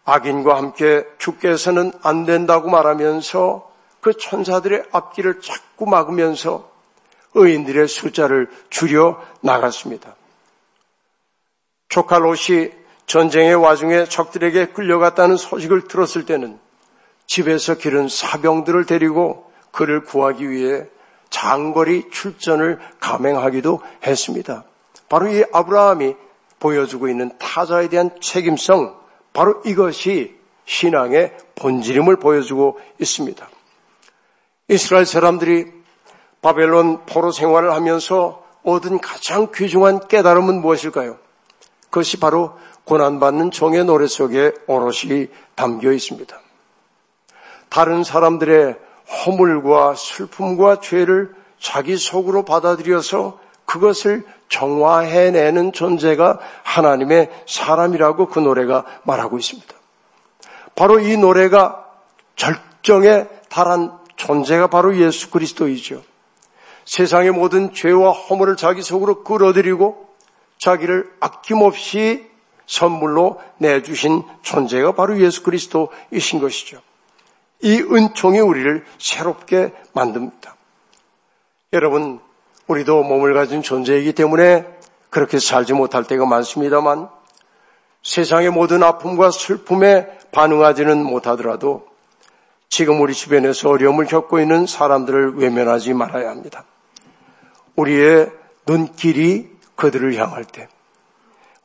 악인과 0.04 0.56
함께 0.56 1.04
죽게 1.18 1.48
해서는 1.48 1.90
안 2.02 2.24
된다고 2.24 2.70
말하면서 2.70 3.68
그 4.00 4.16
천사들의 4.16 4.84
앞길을 4.92 5.40
자꾸 5.40 5.86
막으면서 5.86 6.70
의인들의 7.34 7.88
숫자를 7.88 8.48
줄여 8.70 9.20
나갔습니다. 9.40 10.14
조카 11.88 12.18
롯이 12.18 12.70
전쟁의 13.06 13.56
와중에 13.56 14.04
적들에게 14.04 14.66
끌려갔다는 14.66 15.36
소식을 15.36 15.88
들었을 15.88 16.26
때는 16.26 16.60
집에서 17.26 17.74
기른 17.74 18.06
사병들을 18.08 18.86
데리고 18.86 19.50
그를 19.72 20.04
구하기 20.04 20.48
위해 20.48 20.86
장거리 21.32 22.10
출전을 22.10 22.78
감행하기도 23.00 23.80
했습니다. 24.06 24.64
바로 25.08 25.28
이 25.28 25.42
아브라함이 25.52 26.14
보여주고 26.60 27.08
있는 27.08 27.32
타자에 27.38 27.88
대한 27.88 28.10
책임성, 28.20 28.94
바로 29.32 29.60
이것이 29.64 30.38
신앙의 30.66 31.36
본질임을 31.56 32.16
보여주고 32.16 32.78
있습니다. 33.00 33.48
이스라엘 34.68 35.06
사람들이 35.06 35.72
바벨론 36.40 37.04
포로 37.06 37.32
생활을 37.32 37.72
하면서 37.72 38.44
얻은 38.62 39.00
가장 39.00 39.50
귀중한 39.52 40.06
깨달음은 40.06 40.60
무엇일까요? 40.60 41.18
그것이 41.84 42.20
바로 42.20 42.56
고난받는 42.84 43.50
종의 43.50 43.84
노래 43.84 44.06
속에 44.06 44.52
오롯이 44.66 45.28
담겨 45.54 45.92
있습니다. 45.92 46.38
다른 47.68 48.04
사람들의 48.04 48.76
허물과 49.12 49.94
슬픔과 49.94 50.80
죄를 50.80 51.34
자기 51.60 51.96
속으로 51.96 52.44
받아들여서 52.44 53.38
그것을 53.66 54.24
정화해내는 54.48 55.72
존재가 55.72 56.38
하나님의 56.62 57.30
사람이라고 57.46 58.26
그 58.26 58.38
노래가 58.38 58.84
말하고 59.04 59.38
있습니다. 59.38 59.72
바로 60.74 60.98
이 60.98 61.16
노래가 61.16 61.86
절정에 62.36 63.26
달한 63.48 63.98
존재가 64.16 64.68
바로 64.68 64.96
예수 64.96 65.30
그리스도이죠. 65.30 66.02
세상의 66.84 67.30
모든 67.30 67.72
죄와 67.72 68.10
허물을 68.10 68.56
자기 68.56 68.82
속으로 68.82 69.22
끌어들이고 69.22 70.08
자기를 70.58 71.12
아낌없이 71.20 72.30
선물로 72.66 73.40
내주신 73.58 74.22
존재가 74.42 74.92
바로 74.92 75.20
예수 75.20 75.42
그리스도이신 75.42 76.40
것이죠. 76.40 76.80
이 77.62 77.80
은총이 77.80 78.40
우리를 78.40 78.84
새롭게 78.98 79.72
만듭니다. 79.92 80.56
여러분, 81.72 82.20
우리도 82.66 83.02
몸을 83.02 83.34
가진 83.34 83.62
존재이기 83.62 84.12
때문에 84.12 84.66
그렇게 85.10 85.38
살지 85.38 85.72
못할 85.72 86.04
때가 86.04 86.26
많습니다만 86.26 87.08
세상의 88.02 88.50
모든 88.50 88.82
아픔과 88.82 89.30
슬픔에 89.30 90.18
반응하지는 90.32 91.04
못하더라도 91.04 91.86
지금 92.68 93.00
우리 93.00 93.14
주변에서 93.14 93.68
어려움을 93.68 94.06
겪고 94.06 94.40
있는 94.40 94.66
사람들을 94.66 95.36
외면하지 95.36 95.92
말아야 95.94 96.30
합니다. 96.30 96.64
우리의 97.76 98.30
눈길이 98.66 99.50
그들을 99.76 100.14
향할 100.16 100.44
때, 100.44 100.68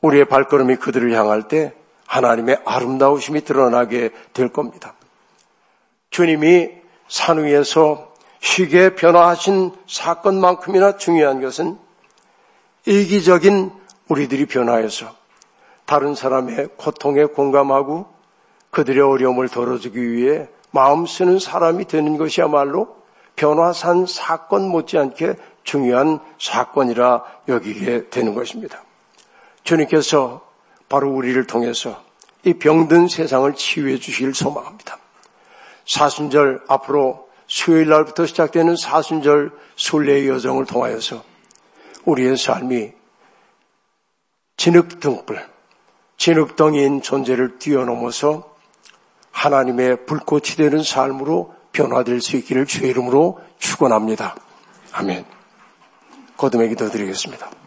우리의 0.00 0.26
발걸음이 0.26 0.76
그들을 0.76 1.10
향할 1.12 1.48
때 1.48 1.74
하나님의 2.06 2.60
아름다우심이 2.64 3.44
드러나게 3.44 4.10
될 4.32 4.50
겁니다. 4.50 4.94
주님이 6.10 6.70
산 7.08 7.44
위에서 7.44 8.12
쉽게 8.40 8.94
변화하신 8.94 9.72
사건만큼이나 9.86 10.96
중요한 10.96 11.40
것은 11.40 11.78
이기적인 12.86 13.72
우리들이 14.08 14.46
변화해서 14.46 15.14
다른 15.84 16.14
사람의 16.14 16.68
고통에 16.76 17.24
공감하고 17.24 18.06
그들의 18.70 19.02
어려움을 19.02 19.48
덜어주기 19.48 20.12
위해 20.12 20.48
마음 20.70 21.06
쓰는 21.06 21.38
사람이 21.38 21.86
되는 21.86 22.16
것이야말로 22.16 22.96
변화산 23.36 24.06
사건 24.06 24.68
못지않게 24.68 25.34
중요한 25.64 26.18
사건이라 26.38 27.24
여기게 27.48 28.10
되는 28.10 28.34
것입니다. 28.34 28.82
주님께서 29.64 30.42
바로 30.88 31.10
우리를 31.10 31.46
통해서 31.46 32.02
이 32.44 32.54
병든 32.54 33.08
세상을 33.08 33.52
치유해 33.54 33.98
주시길 33.98 34.34
소망합니다. 34.34 34.98
사순절 35.88 36.62
앞으로 36.68 37.28
수요일 37.46 37.88
날부터 37.88 38.26
시작되는 38.26 38.76
사순절 38.76 39.52
순례의 39.74 40.28
여정을 40.28 40.66
통하여서 40.66 41.24
우리의 42.04 42.36
삶이 42.36 42.92
진흙등불, 44.58 45.48
진흙덩이인 46.18 47.00
존재를 47.00 47.58
뛰어넘어서 47.58 48.54
하나님의 49.30 50.04
불꽃이 50.04 50.56
되는 50.56 50.82
삶으로 50.82 51.54
변화될 51.72 52.20
수 52.20 52.36
있기를 52.36 52.66
주의 52.66 52.90
이름으로 52.90 53.40
축원합니다. 53.58 54.36
아멘. 54.92 55.24
거듭의 56.36 56.70
기도 56.70 56.90
드리겠습니다. 56.90 57.57